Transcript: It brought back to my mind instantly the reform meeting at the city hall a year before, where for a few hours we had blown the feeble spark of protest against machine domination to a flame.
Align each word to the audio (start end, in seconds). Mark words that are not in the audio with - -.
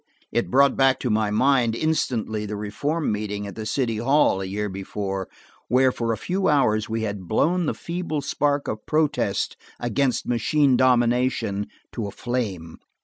It 0.31 0.49
brought 0.49 0.75
back 0.75 0.99
to 1.01 1.11
my 1.11 1.29
mind 1.29 1.75
instantly 1.75 2.47
the 2.47 2.55
reform 2.55 3.11
meeting 3.11 3.45
at 3.45 3.53
the 3.53 3.67
city 3.67 3.97
hall 3.97 4.41
a 4.41 4.45
year 4.45 4.67
before, 4.67 5.29
where 5.67 5.91
for 5.91 6.11
a 6.11 6.17
few 6.17 6.47
hours 6.47 6.89
we 6.89 7.03
had 7.03 7.27
blown 7.27 7.67
the 7.67 7.75
feeble 7.75 8.21
spark 8.21 8.67
of 8.67 8.87
protest 8.87 9.57
against 9.79 10.27
machine 10.27 10.75
domination 10.75 11.67
to 11.93 12.07
a 12.07 12.11
flame. 12.11 12.79